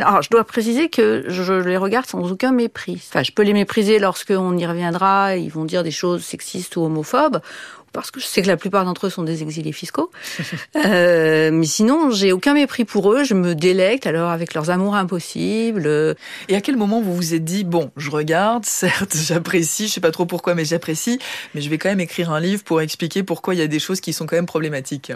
Alors, 0.00 0.22
je 0.22 0.30
dois 0.30 0.44
préciser 0.44 0.88
que 0.88 1.24
je 1.28 1.52
les 1.52 1.76
regarde 1.76 2.06
sans 2.06 2.30
aucun 2.30 2.52
mépris. 2.52 3.02
Enfin, 3.08 3.22
je 3.22 3.32
peux 3.32 3.42
les 3.42 3.52
mépriser 3.52 3.98
lorsqu'on 3.98 4.56
y 4.56 4.66
reviendra, 4.66 5.36
ils 5.36 5.50
vont 5.50 5.64
dire 5.64 5.82
des 5.82 5.90
choses 5.90 6.22
sexistes 6.22 6.76
ou 6.76 6.82
homophobes, 6.82 7.40
parce 7.92 8.10
que 8.10 8.20
je 8.20 8.26
sais 8.26 8.42
que 8.42 8.46
la 8.46 8.56
plupart 8.56 8.84
d'entre 8.84 9.06
eux 9.06 9.10
sont 9.10 9.22
des 9.22 9.42
exilés 9.42 9.72
fiscaux. 9.72 10.10
euh, 10.76 11.50
mais 11.52 11.66
sinon, 11.66 12.10
j'ai 12.10 12.32
aucun 12.32 12.54
mépris 12.54 12.84
pour 12.84 13.12
eux. 13.12 13.24
Je 13.24 13.34
me 13.34 13.54
délecte 13.54 14.06
alors 14.06 14.30
avec 14.30 14.54
leurs 14.54 14.70
amours 14.70 14.94
impossibles. 14.94 16.16
Et 16.48 16.54
à 16.54 16.60
quel 16.60 16.76
moment 16.76 17.00
vous 17.00 17.14
vous 17.14 17.34
êtes 17.34 17.44
dit 17.44 17.64
bon, 17.64 17.90
je 17.96 18.10
regarde, 18.10 18.64
certes, 18.66 19.16
j'apprécie, 19.16 19.88
je 19.88 19.94
sais 19.94 20.00
pas 20.00 20.12
trop 20.12 20.26
pourquoi, 20.26 20.54
mais 20.54 20.64
j'apprécie, 20.64 21.18
mais 21.54 21.60
je 21.60 21.68
vais 21.68 21.78
quand 21.78 21.88
même 21.88 22.00
écrire 22.00 22.30
un 22.30 22.40
livre 22.40 22.62
pour 22.62 22.80
expliquer 22.80 23.22
pourquoi 23.22 23.54
il 23.54 23.58
y 23.58 23.62
a 23.62 23.66
des 23.66 23.80
choses 23.80 24.00
qui 24.00 24.12
sont 24.12 24.26
quand 24.26 24.36
même 24.36 24.46
problématiques? 24.46 25.12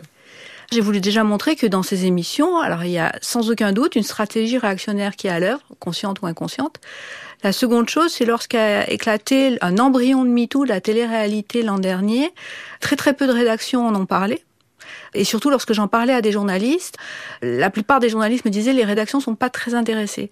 J'ai 0.73 0.81
voulu 0.81 1.01
déjà 1.01 1.25
montrer 1.25 1.57
que 1.57 1.67
dans 1.67 1.83
ces 1.83 2.07
émissions, 2.07 2.59
alors 2.59 2.85
il 2.85 2.91
y 2.91 2.99
a 2.99 3.13
sans 3.21 3.51
aucun 3.51 3.73
doute 3.73 3.97
une 3.97 4.03
stratégie 4.03 4.59
réactionnaire 4.59 5.17
qui 5.17 5.27
est 5.27 5.31
à 5.31 5.41
l'œuvre, 5.41 5.63
consciente 5.79 6.23
ou 6.23 6.27
inconsciente. 6.27 6.81
La 7.43 7.53
seconde 7.53 7.89
chose, 7.89 8.13
c'est 8.13 8.25
lorsqu'a 8.25 8.89
éclaté 8.89 9.59
un 9.61 9.79
embryon 9.79 10.25
de 10.25 10.31
MeToo, 10.31 10.65
la 10.65 10.81
télé-réalité 10.81 11.63
l'an 11.63 11.79
dernier, 11.79 12.33
très 12.81 12.97
très 12.97 13.13
peu 13.13 13.27
de 13.27 13.33
rédactions 13.33 13.87
en 13.87 13.95
ont 13.95 14.07
parlé. 14.07 14.43
Et 15.13 15.25
surtout 15.25 15.51
lorsque 15.51 15.73
j'en 15.73 15.89
parlais 15.89 16.13
à 16.13 16.21
des 16.21 16.33
journalistes, 16.33 16.97
la 17.43 17.71
plupart 17.71 18.01
des 18.01 18.09
journalistes 18.09 18.45
me 18.45 18.51
disaient 18.51 18.73
les 18.73 18.85
rédactions 18.85 19.21
sont 19.21 19.35
pas 19.35 19.51
très 19.51 19.75
intéressées. 19.75 20.31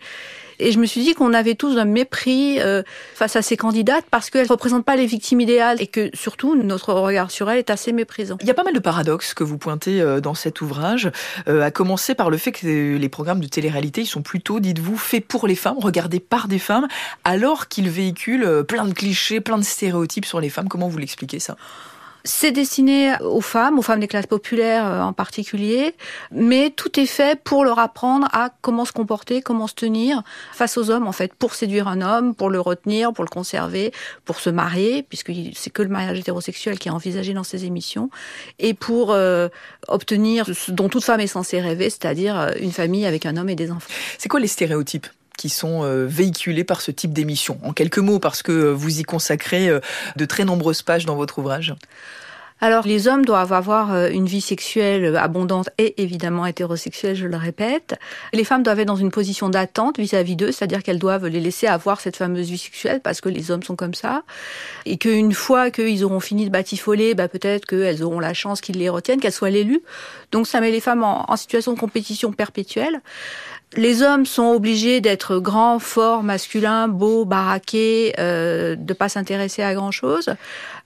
Et 0.63 0.71
je 0.71 0.79
me 0.79 0.87
suis 0.87 1.03
dit 1.03 1.15
qu'on 1.15 1.35
avait 1.35 1.57
tous 1.57 1.77
un 1.77 1.85
mépris 1.85 2.61
euh, 2.61 2.85
face 3.15 3.35
à 3.35 3.43
ces 3.43 3.57
candidates 3.57 4.05
parce 4.11 4.31
qu'elles 4.31 4.47
ne 4.47 4.49
représentent 4.49 4.85
pas 4.85 4.95
les 4.95 5.07
victimes 5.07 5.41
idéales 5.41 5.83
et 5.83 5.89
que 5.89 6.09
surtout 6.15 6.55
notre 6.55 6.93
regard 6.93 7.33
sur 7.33 7.51
elles 7.51 7.59
est 7.59 7.71
assez 7.71 7.93
méprisant. 7.93 8.39
Il 8.41 8.47
y 8.47 8.51
a 8.51 8.55
pas 8.55 8.63
mal 8.63 8.73
de 8.73 8.79
paradoxes 8.79 9.35
que 9.35 9.43
vous 9.43 9.59
pointez 9.59 10.01
euh, 10.01 10.21
dans 10.21 10.35
cet 10.35 10.61
ouvrage, 10.61 11.11
euh, 11.49 11.63
à 11.63 11.73
commencer 11.73 12.15
par 12.15 12.31
le 12.31 12.37
fait 12.37 12.53
que 12.53 12.97
les 12.97 13.09
programmes 13.09 13.41
de 13.41 13.49
télé-réalité 13.49 14.03
ils 14.03 14.07
sont 14.07 14.23
plutôt, 14.23 14.61
dites-vous, 14.61 14.97
faits 14.97 15.27
pour 15.27 15.49
les 15.49 15.57
femmes, 15.57 15.79
regardés 15.79 16.21
par 16.21 16.47
des 16.47 16.61
femmes, 16.61 16.87
alors 17.25 17.67
qu'ils 17.67 17.91
véhiculent 17.91 18.65
plein 18.67 18.85
de 18.85 18.93
clichés, 18.93 19.41
plein 19.41 19.59
de 19.59 19.65
stéréotypes 19.65 20.27
sur 20.27 20.41
les 20.41 20.49
femmes. 20.49 20.69
Comment 20.69 20.89
vous 20.89 20.99
l'expliquez 20.99 21.41
ça? 21.41 21.57
C'est 22.25 22.53
destiné 22.53 23.15
aux 23.21 23.41
femmes, 23.41 23.79
aux 23.79 23.83
femmes 23.83 24.01
des 24.01 24.09
classes 24.09 24.27
populaires 24.27 24.87
euh, 24.87 25.01
en 25.01 25.13
particulier, 25.13 25.95
mais 26.31 26.71
tout 26.71 26.99
est 27.01 27.07
fait 27.07 27.41
pour 27.43 27.65
leur 27.65 27.79
apprendre 27.79 28.29
à 28.33 28.51
comment 28.61 28.85
se 28.85 28.93
comporter, 28.93 29.43
comment 29.43 29.67
se 29.67 29.75
tenir 29.75 30.23
face 30.53 30.77
aux 30.77 30.91
hommes, 30.91 31.07
en 31.07 31.13
fait, 31.13 31.35
pour 31.35 31.55
séduire 31.55 31.89
un 31.89 32.01
homme, 32.01 32.35
pour 32.35 32.51
le 32.51 32.61
retenir, 32.61 33.13
pour 33.13 33.25
le 33.25 33.31
conserver, 33.31 33.93
pour 34.25 34.41
se 34.41 34.51
marier, 34.51 35.03
puisque 35.03 35.33
c'est 35.55 35.71
que 35.71 35.83
le 35.83 35.89
mariage 35.89 36.19
hétérosexuel 36.19 36.79
qui 36.79 36.89
est 36.89 36.93
envisagé 36.93 37.35
dans 37.35 37.45
ces 37.45 37.65
émissions, 37.65 38.11
et 38.59 38.75
pour 38.75 39.13
euh, 39.13 39.49
obtenir 39.89 40.47
ce 40.47 40.71
dont 40.71 40.89
toute 40.89 41.05
femme 41.05 41.21
est 41.21 41.27
censée 41.27 41.61
rêver, 41.61 41.91
c'est-à-dire 41.91 42.39
euh, 42.39 42.51
une 42.61 42.73
famille 42.73 43.07
avec 43.07 43.27
un 43.27 43.37
homme 43.37 43.49
et 43.49 43.57
des 43.57 43.71
enfants. 43.71 43.91
C'est 44.19 44.29
quoi 44.29 44.41
les 44.41 44.47
stéréotypes? 44.47 45.07
Qui 45.43 45.49
sont 45.49 45.83
euh, 45.83 46.07
véhiculés 46.07 46.63
par 46.63 46.81
ce 46.81 46.93
type 46.93 47.13
d'émission. 47.13 47.59
En 47.65 47.73
quelques 47.73 47.99
mots, 47.99 48.21
parce 48.21 48.45
que 48.45 48.71
vous 48.71 49.01
y 49.01 49.03
consacrez 49.03 49.69
euh, 49.69 49.81
de 50.15 50.25
très 50.25 50.45
nombreuses 50.45 50.83
pages 50.83 51.05
dans 51.05 51.17
votre 51.17 51.41
ouvrage. 51.41 51.75
Alors, 52.61 52.87
les 52.87 53.09
hommes 53.09 53.25
doivent 53.25 53.53
avoir 53.53 53.93
euh, 53.93 54.09
une 54.09 54.27
vie 54.27 54.41
sexuelle 54.41 55.17
abondante 55.17 55.71
et 55.79 56.01
évidemment 56.01 56.47
hétérosexuelle, 56.47 57.17
je 57.17 57.27
le 57.27 57.37
répète. 57.37 57.99
Les 58.33 58.45
femmes 58.45 58.63
doivent 58.63 58.79
être 58.79 58.87
dans 58.87 58.95
une 58.95 59.11
position 59.11 59.49
d'attente 59.49 59.99
vis-à-vis 59.99 60.37
d'eux, 60.37 60.53
c'est-à-dire 60.53 60.85
qu'elles 60.85 61.01
doivent 61.01 61.27
les 61.27 61.41
laisser 61.41 61.67
avoir 61.67 62.01
cette 62.01 62.17
fameuse 62.17 62.49
vie 62.49 62.59
sexuelle 62.59 63.01
parce 63.03 63.21
que 63.21 63.29
les 63.29 63.51
hommes 63.51 63.65
sont 63.65 63.75
comme 63.75 63.95
ça. 63.95 64.23
Et 64.87 64.97
qu'une 64.97 65.33
fois 65.33 65.73
qu'ils 65.73 66.05
auront 66.05 66.21
fini 66.21 66.45
de 66.45 66.51
batifoler, 66.51 67.17
bah, 67.17 67.27
peut-être 67.27 67.67
qu'elles 67.67 68.05
auront 68.05 68.21
la 68.21 68.33
chance 68.33 68.61
qu'ils 68.61 68.79
les 68.79 68.89
retiennent, 68.89 69.19
qu'elles 69.19 69.33
soient 69.33 69.51
l'élu. 69.51 69.83
Donc, 70.31 70.47
ça 70.47 70.61
met 70.61 70.71
les 70.71 70.81
femmes 70.81 71.03
en 71.03 71.37
situation 71.37 71.73
de 71.73 71.81
compétition 71.81 72.31
perpétuelle 72.31 73.01
les 73.77 74.03
hommes 74.03 74.27
sont 74.27 74.49
obligés 74.49 75.01
d'être 75.01 75.39
grands, 75.39 75.79
forts, 75.79 76.23
masculins, 76.23 76.89
beaux, 76.89 77.25
baraqués, 77.25 78.13
euh, 78.19 78.77
de 78.77 78.93
pas 78.93 79.09
s'intéresser 79.09 79.63
à 79.63 79.75
grand 79.75 79.91
chose. 79.91 80.35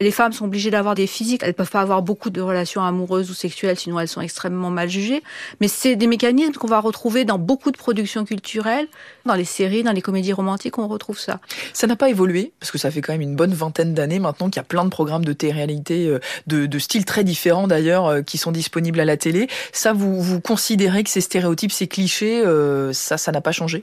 Les 0.00 0.10
femmes 0.10 0.32
sont 0.32 0.44
obligées 0.44 0.70
d'avoir 0.70 0.94
des 0.94 1.06
physiques. 1.06 1.42
Elles 1.42 1.54
peuvent 1.54 1.70
pas 1.70 1.80
avoir 1.80 2.02
beaucoup 2.02 2.30
de 2.30 2.40
relations 2.40 2.82
amoureuses 2.82 3.30
ou 3.30 3.34
sexuelles, 3.34 3.78
sinon 3.78 3.98
elles 3.98 4.08
sont 4.08 4.20
extrêmement 4.20 4.70
mal 4.70 4.88
jugées. 4.88 5.22
Mais 5.60 5.68
c'est 5.68 5.96
des 5.96 6.06
mécanismes 6.06 6.52
qu'on 6.52 6.66
va 6.66 6.80
retrouver 6.80 7.24
dans 7.24 7.38
beaucoup 7.38 7.70
de 7.70 7.76
productions 7.76 8.24
culturelles, 8.24 8.88
dans 9.24 9.34
les 9.34 9.44
séries, 9.44 9.82
dans 9.82 9.92
les 9.92 10.02
comédies 10.02 10.32
romantiques, 10.32 10.78
on 10.78 10.86
retrouve 10.86 11.18
ça. 11.18 11.40
Ça 11.72 11.86
n'a 11.86 11.96
pas 11.96 12.10
évolué 12.10 12.52
parce 12.60 12.70
que 12.70 12.78
ça 12.78 12.90
fait 12.90 13.00
quand 13.00 13.12
même 13.12 13.22
une 13.22 13.36
bonne 13.36 13.54
vingtaine 13.54 13.94
d'années 13.94 14.18
maintenant 14.18 14.48
qu'il 14.48 14.56
y 14.56 14.60
a 14.60 14.64
plein 14.64 14.84
de 14.84 14.90
programmes 14.90 15.24
de 15.24 15.32
télé-réalité 15.32 16.06
euh, 16.06 16.18
de, 16.46 16.66
de 16.66 16.78
styles 16.78 17.04
très 17.04 17.24
différents 17.24 17.66
d'ailleurs 17.66 18.06
euh, 18.06 18.22
qui 18.22 18.38
sont 18.38 18.52
disponibles 18.52 19.00
à 19.00 19.04
la 19.04 19.16
télé. 19.16 19.48
Ça, 19.72 19.92
vous, 19.92 20.20
vous 20.20 20.40
considérez 20.40 21.02
que 21.04 21.10
ces 21.10 21.20
stéréotypes, 21.20 21.72
ces 21.72 21.86
clichés 21.86 22.42
euh, 22.44 22.75
ça, 22.92 23.18
ça 23.18 23.32
n'a 23.32 23.40
pas 23.40 23.52
changé 23.52 23.82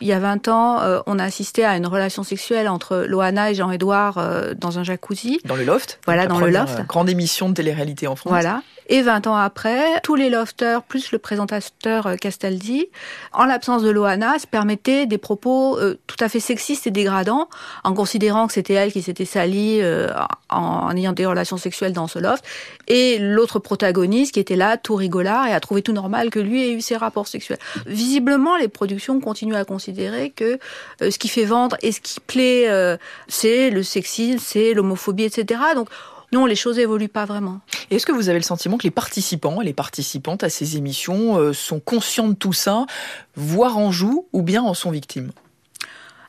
il 0.00 0.08
y 0.08 0.12
a 0.12 0.18
20 0.18 0.48
ans, 0.48 0.80
euh, 0.80 1.00
on 1.06 1.18
a 1.18 1.24
assisté 1.24 1.64
à 1.64 1.76
une 1.76 1.86
relation 1.86 2.22
sexuelle 2.22 2.68
entre 2.68 3.04
Loana 3.06 3.50
et 3.50 3.54
Jean-Édouard 3.54 4.18
euh, 4.18 4.54
dans 4.54 4.78
un 4.78 4.84
jacuzzi. 4.84 5.40
Dans 5.44 5.56
le 5.56 5.64
loft 5.64 6.00
Voilà, 6.06 6.26
dans 6.26 6.40
le 6.40 6.50
loft. 6.50 6.86
Grande 6.86 7.10
émission 7.10 7.48
de 7.48 7.54
télé-réalité 7.54 8.06
en 8.06 8.16
France. 8.16 8.30
Voilà. 8.30 8.62
Et 8.92 9.02
20 9.02 9.28
ans 9.28 9.36
après, 9.36 10.00
tous 10.02 10.16
les 10.16 10.30
lofters, 10.30 10.82
plus 10.82 11.12
le 11.12 11.18
présentateur 11.18 12.08
euh, 12.08 12.16
Castaldi, 12.16 12.88
en 13.32 13.44
l'absence 13.44 13.84
de 13.84 13.88
Loana, 13.88 14.36
se 14.40 14.48
permettaient 14.48 15.06
des 15.06 15.16
propos 15.16 15.78
euh, 15.78 15.96
tout 16.08 16.16
à 16.18 16.28
fait 16.28 16.40
sexistes 16.40 16.88
et 16.88 16.90
dégradants, 16.90 17.48
en 17.84 17.94
considérant 17.94 18.48
que 18.48 18.52
c'était 18.52 18.74
elle 18.74 18.90
qui 18.90 19.00
s'était 19.00 19.24
salie 19.24 19.78
euh, 19.80 20.08
en, 20.48 20.90
ayant 20.96 21.12
des 21.12 21.24
relations 21.24 21.56
sexuelles 21.56 21.92
dans 21.92 22.08
ce 22.08 22.18
loft. 22.18 22.44
Et 22.88 23.20
l'autre 23.20 23.60
protagoniste 23.60 24.34
qui 24.34 24.40
était 24.40 24.56
là, 24.56 24.76
tout 24.76 24.96
rigolard, 24.96 25.46
et 25.46 25.52
a 25.52 25.60
trouvé 25.60 25.82
tout 25.82 25.92
normal 25.92 26.30
que 26.30 26.40
lui 26.40 26.64
ait 26.64 26.72
eu 26.72 26.80
ses 26.80 26.96
rapports 26.96 27.28
sexuels. 27.28 27.60
Visiblement, 27.86 28.56
les 28.56 28.66
productions 28.66 29.20
continuent 29.20 29.54
à 29.54 29.64
considérer 29.64 30.30
que 30.30 30.58
ce 31.00 31.16
qui 31.16 31.28
fait 31.28 31.44
vendre 31.44 31.76
et 31.82 31.92
ce 31.92 32.00
qui 32.00 32.18
plaît, 32.18 32.98
c'est 33.28 33.70
le 33.70 33.84
sexisme, 33.84 34.40
c'est 34.40 34.74
l'homophobie, 34.74 35.24
etc. 35.24 35.60
Donc, 35.76 35.88
non, 36.32 36.46
les 36.46 36.54
choses 36.54 36.78
évoluent 36.78 37.08
pas 37.08 37.24
vraiment. 37.24 37.60
Est-ce 37.90 38.06
que 38.06 38.12
vous 38.12 38.28
avez 38.28 38.38
le 38.38 38.44
sentiment 38.44 38.78
que 38.78 38.84
les 38.84 38.92
participants 38.92 39.60
et 39.60 39.64
les 39.64 39.72
participantes 39.72 40.44
à 40.44 40.48
ces 40.48 40.76
émissions 40.76 41.38
euh, 41.38 41.52
sont 41.52 41.80
conscients 41.80 42.28
de 42.28 42.34
tout 42.34 42.52
ça, 42.52 42.86
voire 43.34 43.78
en 43.78 43.90
jouent 43.90 44.26
ou 44.32 44.42
bien 44.42 44.62
en 44.62 44.74
sont 44.74 44.90
victimes? 44.90 45.32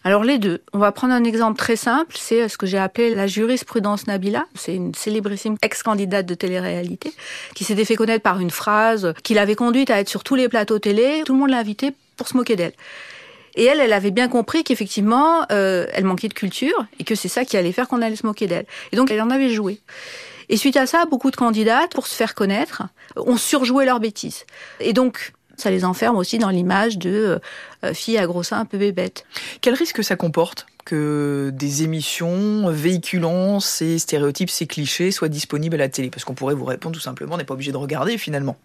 Alors 0.03 0.23
les 0.23 0.39
deux. 0.39 0.61
On 0.73 0.79
va 0.79 0.91
prendre 0.91 1.13
un 1.13 1.23
exemple 1.23 1.59
très 1.59 1.75
simple, 1.75 2.15
c'est 2.17 2.49
ce 2.49 2.57
que 2.57 2.65
j'ai 2.65 2.79
appelé 2.79 3.13
la 3.13 3.27
jurisprudence 3.27 4.07
Nabila. 4.07 4.45
C'est 4.55 4.73
une 4.73 4.95
célébrissime 4.95 5.57
ex-candidate 5.61 6.25
de 6.25 6.33
télé-réalité 6.33 7.13
qui 7.53 7.63
s'était 7.63 7.85
fait 7.85 7.95
connaître 7.95 8.23
par 8.23 8.39
une 8.39 8.49
phrase 8.49 9.13
qui 9.23 9.35
l'avait 9.35 9.53
conduite 9.53 9.91
à 9.91 9.99
être 9.99 10.09
sur 10.09 10.23
tous 10.23 10.33
les 10.33 10.49
plateaux 10.49 10.79
télé. 10.79 11.21
Tout 11.23 11.33
le 11.33 11.39
monde 11.39 11.51
l'a 11.51 11.59
invitée 11.59 11.93
pour 12.17 12.27
se 12.27 12.35
moquer 12.35 12.55
d'elle. 12.55 12.73
Et 13.55 13.65
elle, 13.65 13.79
elle 13.79 13.93
avait 13.93 14.11
bien 14.11 14.27
compris 14.27 14.63
qu'effectivement, 14.63 15.45
euh, 15.51 15.85
elle 15.93 16.05
manquait 16.05 16.29
de 16.29 16.33
culture 16.33 16.85
et 16.99 17.03
que 17.03 17.15
c'est 17.15 17.27
ça 17.27 17.45
qui 17.45 17.57
allait 17.57 17.71
faire 17.71 17.87
qu'on 17.87 18.01
allait 18.01 18.15
se 18.15 18.25
moquer 18.25 18.47
d'elle. 18.47 18.65
Et 18.91 18.95
donc, 18.95 19.11
elle 19.11 19.21
en 19.21 19.29
avait 19.29 19.49
joué. 19.49 19.79
Et 20.49 20.57
suite 20.57 20.77
à 20.77 20.85
ça, 20.85 21.05
beaucoup 21.05 21.31
de 21.31 21.35
candidates, 21.35 21.93
pour 21.93 22.07
se 22.07 22.15
faire 22.15 22.35
connaître, 22.35 22.83
ont 23.15 23.37
surjoué 23.37 23.85
leurs 23.85 23.99
bêtises. 23.99 24.45
Et 24.79 24.93
donc, 24.93 25.33
ça 25.57 25.69
les 25.69 25.85
enferme 25.85 26.17
aussi 26.17 26.37
dans 26.37 26.49
l'image 26.49 26.97
de 26.97 27.39
euh, 27.83 27.93
filles 27.93 28.17
à 28.17 28.25
gros 28.25 28.43
seins 28.43 28.59
un 28.59 28.65
peu 28.65 28.77
bébêtes. 28.77 29.25
Quel 29.61 29.73
risque 29.73 30.03
ça 30.03 30.15
comporte 30.15 30.65
que 30.83 31.51
des 31.53 31.83
émissions 31.83 32.69
véhiculant 32.69 33.59
ces 33.59 33.99
stéréotypes, 33.99 34.49
ces 34.49 34.65
clichés 34.65 35.11
soient 35.11 35.29
disponibles 35.29 35.75
à 35.75 35.79
la 35.79 35.89
télé? 35.89 36.09
Parce 36.09 36.25
qu'on 36.25 36.33
pourrait 36.33 36.55
vous 36.55 36.65
répondre 36.65 36.95
tout 36.95 37.01
simplement, 37.01 37.35
on 37.35 37.37
n'est 37.37 37.43
pas 37.43 37.53
obligé 37.53 37.71
de 37.71 37.77
regarder 37.77 38.17
finalement. 38.17 38.57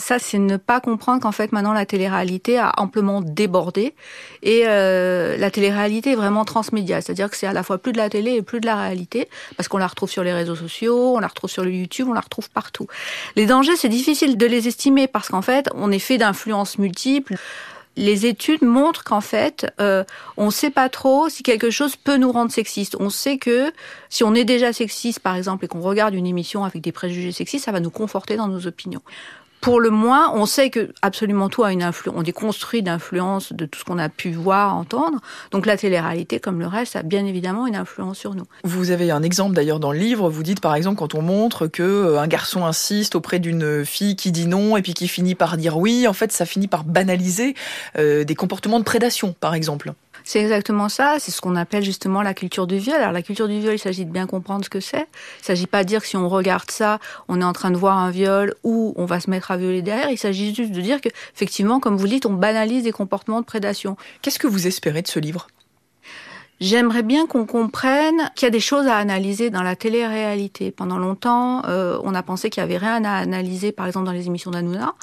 Ça, 0.00 0.18
c'est 0.18 0.38
ne 0.38 0.56
pas 0.56 0.80
comprendre 0.80 1.20
qu'en 1.20 1.30
fait, 1.30 1.52
maintenant, 1.52 1.74
la 1.74 1.84
télé-réalité 1.84 2.58
a 2.58 2.72
amplement 2.78 3.20
débordé. 3.20 3.94
Et 4.42 4.62
euh, 4.66 5.36
la 5.36 5.50
télé-réalité 5.50 6.12
est 6.12 6.16
vraiment 6.16 6.46
transmédia. 6.46 7.02
C'est-à-dire 7.02 7.28
que 7.28 7.36
c'est 7.36 7.46
à 7.46 7.52
la 7.52 7.62
fois 7.62 7.76
plus 7.76 7.92
de 7.92 7.98
la 7.98 8.08
télé 8.08 8.32
et 8.32 8.42
plus 8.42 8.60
de 8.60 8.66
la 8.66 8.76
réalité, 8.76 9.28
parce 9.58 9.68
qu'on 9.68 9.76
la 9.76 9.86
retrouve 9.86 10.10
sur 10.10 10.24
les 10.24 10.32
réseaux 10.32 10.56
sociaux, 10.56 11.16
on 11.16 11.20
la 11.20 11.26
retrouve 11.26 11.50
sur 11.50 11.64
le 11.64 11.70
YouTube, 11.70 12.06
on 12.08 12.14
la 12.14 12.22
retrouve 12.22 12.48
partout. 12.48 12.86
Les 13.36 13.44
dangers, 13.44 13.76
c'est 13.76 13.90
difficile 13.90 14.38
de 14.38 14.46
les 14.46 14.68
estimer, 14.68 15.06
parce 15.06 15.28
qu'en 15.28 15.42
fait, 15.42 15.68
on 15.74 15.92
est 15.92 15.98
fait 15.98 16.16
d'influences 16.16 16.78
multiples 16.78 17.36
les 17.96 18.24
études 18.24 18.62
montrent 18.62 19.04
qu'en 19.04 19.20
fait, 19.20 19.70
euh, 19.80 20.04
on 20.36 20.46
ne 20.46 20.50
sait 20.50 20.70
pas 20.70 20.88
trop 20.88 21.28
si 21.28 21.42
quelque 21.42 21.70
chose 21.70 21.96
peut 21.96 22.16
nous 22.16 22.32
rendre 22.32 22.50
sexistes. 22.50 22.96
On 22.98 23.10
sait 23.10 23.36
que 23.36 23.72
si 24.08 24.24
on 24.24 24.34
est 24.34 24.44
déjà 24.44 24.72
sexiste, 24.72 25.20
par 25.20 25.36
exemple, 25.36 25.64
et 25.64 25.68
qu'on 25.68 25.80
regarde 25.80 26.14
une 26.14 26.26
émission 26.26 26.64
avec 26.64 26.80
des 26.80 26.92
préjugés 26.92 27.32
sexistes, 27.32 27.64
ça 27.64 27.72
va 27.72 27.80
nous 27.80 27.90
conforter 27.90 28.36
dans 28.36 28.48
nos 28.48 28.66
opinions 28.66 29.02
pour 29.60 29.80
le 29.80 29.90
moins, 29.90 30.32
on 30.34 30.46
sait 30.46 30.70
que 30.70 30.92
absolument 31.02 31.48
tout 31.48 31.64
a 31.64 31.72
une 31.72 31.82
influence. 31.82 32.16
On 32.18 32.24
est 32.24 32.32
construit 32.32 32.82
d'influence 32.82 33.52
de 33.52 33.66
tout 33.66 33.78
ce 33.78 33.84
qu'on 33.84 33.98
a 33.98 34.08
pu 34.08 34.32
voir, 34.32 34.74
entendre. 34.74 35.18
Donc 35.50 35.66
la 35.66 35.76
télé-réalité, 35.76 36.40
comme 36.40 36.60
le 36.60 36.66
reste, 36.66 36.96
a 36.96 37.02
bien 37.02 37.26
évidemment 37.26 37.66
une 37.66 37.76
influence 37.76 38.18
sur 38.18 38.34
nous. 38.34 38.46
Vous 38.64 38.90
avez 38.90 39.10
un 39.10 39.22
exemple 39.22 39.54
d'ailleurs 39.54 39.80
dans 39.80 39.92
le 39.92 39.98
livre. 39.98 40.30
Vous 40.30 40.42
dites 40.42 40.60
par 40.60 40.74
exemple 40.74 40.98
quand 40.98 41.14
on 41.14 41.22
montre 41.22 41.66
que 41.66 41.82
euh, 41.82 42.20
un 42.20 42.26
garçon 42.26 42.64
insiste 42.64 43.14
auprès 43.14 43.38
d'une 43.38 43.84
fille 43.84 44.16
qui 44.16 44.32
dit 44.32 44.46
non 44.46 44.76
et 44.76 44.82
puis 44.82 44.94
qui 44.94 45.08
finit 45.08 45.34
par 45.34 45.56
dire 45.56 45.76
oui, 45.76 46.06
en 46.08 46.12
fait, 46.12 46.32
ça 46.32 46.46
finit 46.46 46.68
par 46.68 46.84
banaliser 46.84 47.54
euh, 47.98 48.24
des 48.24 48.34
comportements 48.34 48.78
de 48.78 48.84
prédation, 48.84 49.34
par 49.40 49.54
exemple. 49.54 49.92
C'est 50.30 50.42
exactement 50.42 50.88
ça. 50.88 51.16
C'est 51.18 51.32
ce 51.32 51.40
qu'on 51.40 51.56
appelle 51.56 51.82
justement 51.82 52.22
la 52.22 52.34
culture 52.34 52.68
du 52.68 52.78
viol. 52.78 52.94
Alors 52.94 53.10
la 53.10 53.20
culture 53.20 53.48
du 53.48 53.58
viol, 53.58 53.74
il 53.74 53.80
s'agit 53.80 54.04
de 54.04 54.12
bien 54.12 54.28
comprendre 54.28 54.64
ce 54.64 54.70
que 54.70 54.78
c'est. 54.78 55.08
Il 55.40 55.44
s'agit 55.44 55.66
pas 55.66 55.82
de 55.82 55.88
dire 55.88 56.02
que 56.02 56.06
si 56.06 56.16
on 56.16 56.28
regarde 56.28 56.70
ça, 56.70 57.00
on 57.26 57.40
est 57.40 57.44
en 57.44 57.52
train 57.52 57.72
de 57.72 57.76
voir 57.76 57.98
un 57.98 58.12
viol 58.12 58.54
ou 58.62 58.94
on 58.96 59.06
va 59.06 59.18
se 59.18 59.28
mettre 59.28 59.50
à 59.50 59.56
violer 59.56 59.82
derrière. 59.82 60.08
Il 60.08 60.18
s'agit 60.18 60.54
juste 60.54 60.70
de 60.70 60.80
dire 60.80 61.00
que, 61.00 61.08
effectivement, 61.34 61.80
comme 61.80 61.96
vous 61.96 62.04
le 62.04 62.10
dites, 62.10 62.26
on 62.26 62.32
banalise 62.32 62.84
des 62.84 62.92
comportements 62.92 63.40
de 63.40 63.44
prédation. 63.44 63.96
Qu'est-ce 64.22 64.38
que 64.38 64.46
vous 64.46 64.68
espérez 64.68 65.02
de 65.02 65.08
ce 65.08 65.18
livre? 65.18 65.48
J'aimerais 66.60 67.02
bien 67.02 67.26
qu'on 67.26 67.44
comprenne 67.44 68.30
qu'il 68.36 68.46
y 68.46 68.50
a 68.50 68.50
des 68.50 68.60
choses 68.60 68.86
à 68.86 68.98
analyser 68.98 69.50
dans 69.50 69.64
la 69.64 69.74
télé-réalité. 69.74 70.70
Pendant 70.70 70.98
longtemps, 70.98 71.64
euh, 71.66 71.98
on 72.04 72.14
a 72.14 72.22
pensé 72.22 72.50
qu'il 72.50 72.60
y 72.60 72.64
avait 72.64 72.76
rien 72.76 73.04
à 73.04 73.14
analyser, 73.14 73.72
par 73.72 73.88
exemple 73.88 74.06
dans 74.06 74.12
les 74.12 74.28
émissions 74.28 74.52
d'Anouna 74.52 74.94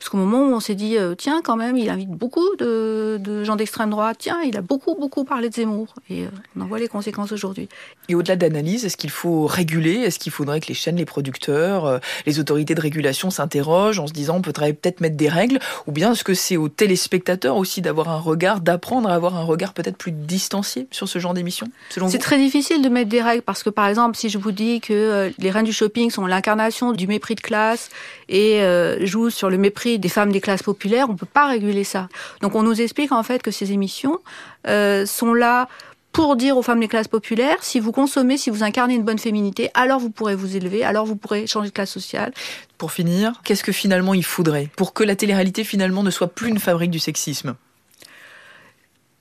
Jusqu'au 0.00 0.18
moment 0.18 0.46
où 0.46 0.54
on 0.54 0.60
s'est 0.60 0.74
dit, 0.74 0.96
euh, 0.98 1.14
tiens, 1.14 1.40
quand 1.42 1.56
même, 1.56 1.76
il 1.76 1.88
invite 1.88 2.10
beaucoup 2.10 2.54
de, 2.58 3.44
gens 3.44 3.56
d'extrême 3.56 3.90
droite. 3.90 4.16
Tiens, 4.20 4.38
il 4.44 4.56
a 4.56 4.60
beaucoup, 4.60 4.94
beaucoup 4.94 5.24
parlé 5.24 5.48
de 5.48 5.54
Zemmour. 5.54 5.94
Et 6.10 6.24
euh, 6.24 6.28
on 6.56 6.62
en 6.62 6.66
voit 6.66 6.78
les 6.78 6.88
conséquences 6.88 7.32
aujourd'hui. 7.32 7.68
Et 8.08 8.14
au-delà 8.14 8.36
d'analyse, 8.36 8.84
est-ce 8.84 8.96
qu'il 8.96 9.10
faut 9.10 9.46
réguler? 9.46 9.94
Est-ce 9.94 10.18
qu'il 10.18 10.32
faudrait 10.32 10.60
que 10.60 10.68
les 10.68 10.74
chaînes, 10.74 10.96
les 10.96 11.04
producteurs, 11.04 11.86
euh, 11.86 11.98
les 12.26 12.38
autorités 12.38 12.74
de 12.74 12.80
régulation 12.80 13.30
s'interrogent 13.30 13.98
en 13.98 14.06
se 14.06 14.12
disant, 14.12 14.36
on 14.36 14.42
pourrait 14.42 14.72
peut-être 14.72 15.00
mettre 15.00 15.16
des 15.16 15.28
règles? 15.28 15.58
Ou 15.86 15.92
bien 15.92 16.12
est-ce 16.12 16.24
que 16.24 16.34
c'est 16.34 16.56
aux 16.56 16.68
téléspectateurs 16.68 17.56
aussi 17.56 17.80
d'avoir 17.80 18.08
un 18.08 18.18
regard, 18.18 18.60
d'apprendre 18.60 19.08
à 19.08 19.14
avoir 19.14 19.36
un 19.36 19.44
regard 19.44 19.72
peut-être 19.72 19.96
plus 19.96 20.12
distancié 20.12 20.88
sur 20.90 21.08
ce 21.08 21.18
genre 21.18 21.34
d'émission 21.34 21.68
C'est 21.90 22.18
très 22.18 22.38
difficile 22.38 22.82
de 22.82 22.88
mettre 22.88 23.08
des 23.08 23.22
règles 23.22 23.42
parce 23.42 23.62
que, 23.62 23.70
par 23.70 23.88
exemple, 23.88 24.16
si 24.16 24.28
je 24.28 24.38
vous 24.38 24.52
dis 24.52 24.80
que 24.80 25.32
les 25.38 25.50
reines 25.50 25.64
du 25.64 25.72
shopping 25.72 26.10
sont 26.10 26.26
l'incarnation 26.26 26.92
du 26.92 27.06
mépris 27.06 27.34
de 27.34 27.40
classe 27.40 27.90
et 28.28 28.60
jouent 29.00 29.30
sur 29.30 29.50
le 29.50 29.58
mépris 29.58 29.98
des 29.98 30.08
femmes 30.08 30.32
des 30.32 30.40
classes 30.40 30.62
populaires, 30.62 31.06
on 31.08 31.12
ne 31.12 31.18
peut 31.18 31.26
pas 31.26 31.48
réguler 31.48 31.84
ça. 31.84 32.08
Donc 32.40 32.54
on 32.54 32.62
nous 32.62 32.80
explique 32.80 33.12
en 33.12 33.22
fait 33.22 33.42
que 33.42 33.50
ces 33.50 33.72
émissions 33.72 34.18
euh, 34.66 35.06
sont 35.06 35.34
là 35.34 35.68
pour 36.12 36.36
dire 36.36 36.56
aux 36.56 36.62
femmes 36.62 36.80
des 36.80 36.88
classes 36.88 37.08
populaires, 37.08 37.58
si 37.60 37.78
vous 37.78 37.92
consommez, 37.92 38.38
si 38.38 38.48
vous 38.48 38.62
incarnez 38.62 38.94
une 38.94 39.02
bonne 39.02 39.18
féminité, 39.18 39.70
alors 39.74 40.00
vous 40.00 40.08
pourrez 40.08 40.34
vous 40.34 40.56
élever, 40.56 40.82
alors 40.82 41.04
vous 41.04 41.16
pourrez 41.16 41.46
changer 41.46 41.68
de 41.68 41.74
classe 41.74 41.90
sociale. 41.90 42.32
Pour 42.78 42.90
finir, 42.90 43.42
qu'est-ce 43.44 43.62
que 43.62 43.72
finalement 43.72 44.14
il 44.14 44.24
faudrait 44.24 44.70
pour 44.76 44.94
que 44.94 45.04
la 45.04 45.14
télé-réalité 45.14 45.62
finalement 45.62 46.02
ne 46.02 46.10
soit 46.10 46.28
plus 46.28 46.48
une 46.48 46.58
fabrique 46.58 46.90
du 46.90 46.98
sexisme? 46.98 47.54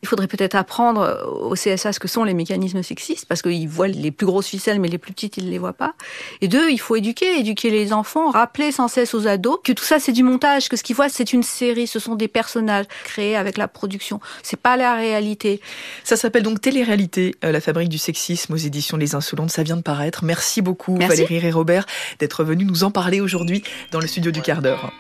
Il 0.05 0.07
faudrait 0.07 0.27
peut-être 0.27 0.53
apprendre 0.53 1.17
au 1.41 1.55
CSA 1.55 1.91
ce 1.91 1.99
que 1.99 2.07
sont 2.07 2.23
les 2.23 2.35
mécanismes 2.35 2.83
sexistes, 2.83 3.25
parce 3.25 3.41
qu'ils 3.41 3.67
voient 3.67 3.87
les 3.87 4.11
plus 4.11 4.27
grosses 4.27 4.45
ficelles, 4.47 4.79
mais 4.79 4.87
les 4.87 4.99
plus 4.99 5.13
petites, 5.13 5.37
ils 5.37 5.45
ne 5.45 5.49
les 5.49 5.57
voient 5.57 5.73
pas. 5.73 5.95
Et 6.41 6.47
deux, 6.47 6.69
il 6.69 6.77
faut 6.77 6.95
éduquer, 6.95 7.39
éduquer 7.39 7.71
les 7.71 7.91
enfants, 7.91 8.29
rappeler 8.29 8.71
sans 8.71 8.87
cesse 8.87 9.15
aux 9.15 9.25
ados 9.25 9.57
que 9.63 9.71
tout 9.71 9.83
ça, 9.83 9.99
c'est 9.99 10.11
du 10.11 10.21
montage, 10.21 10.69
que 10.69 10.77
ce 10.77 10.83
qu'ils 10.83 10.95
voient, 10.95 11.09
c'est 11.09 11.33
une 11.33 11.41
série, 11.41 11.87
ce 11.87 11.97
sont 11.97 12.13
des 12.13 12.27
personnages 12.27 12.85
créés 13.03 13.35
avec 13.35 13.57
la 13.57 13.67
production. 13.67 14.19
C'est 14.43 14.59
pas 14.59 14.77
la 14.77 14.93
réalité. 14.93 15.59
Ça 16.03 16.17
s'appelle 16.17 16.43
donc 16.43 16.61
Télé-réalité, 16.61 17.33
euh, 17.43 17.51
la 17.51 17.61
fabrique 17.61 17.89
du 17.89 17.97
sexisme 17.97 18.53
aux 18.53 18.57
éditions 18.57 18.97
Les 18.97 19.15
Insolentes. 19.15 19.49
Ça 19.49 19.63
vient 19.63 19.77
de 19.77 19.81
paraître. 19.81 20.23
Merci 20.23 20.61
beaucoup, 20.61 20.97
Valérie 20.97 21.43
et 21.43 21.51
Robert, 21.51 21.87
d'être 22.19 22.43
venus 22.43 22.67
nous 22.67 22.83
en 22.83 22.91
parler 22.91 23.21
aujourd'hui 23.21 23.63
dans 23.91 23.99
le 23.99 24.05
studio 24.05 24.29
du 24.29 24.43
quart 24.43 24.61
d'heure. 24.61 24.91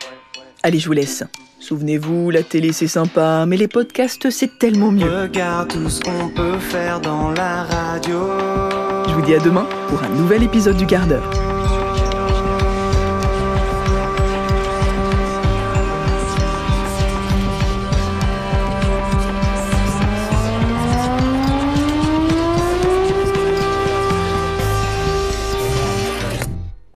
Allez, 0.65 0.79
je 0.79 0.87
vous 0.87 0.93
laisse. 0.93 1.23
Souvenez-vous, 1.59 2.31
la 2.31 2.41
télé 2.41 2.73
c'est 2.73 2.87
sympa, 2.87 3.45
mais 3.47 3.55
les 3.55 3.67
podcasts 3.67 4.31
c'est 4.31 4.57
tellement 4.57 4.91
mieux. 4.91 5.05
Regarde 5.05 5.67
tout 5.67 5.87
ce 5.91 6.01
qu'on 6.01 6.29
peut 6.29 6.57
faire 6.57 6.99
dans 6.99 7.29
la 7.29 7.65
radio. 7.65 8.19
Je 9.07 9.13
vous 9.13 9.21
dis 9.21 9.35
à 9.35 9.39
demain 9.39 9.67
pour 9.89 10.01
un 10.01 10.09
nouvel 10.09 10.41
épisode 10.41 10.75
du 10.75 10.87
quart 10.87 11.05
d'heure. 11.05 11.29